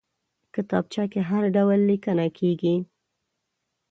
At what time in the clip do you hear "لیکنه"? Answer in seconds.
1.89-2.25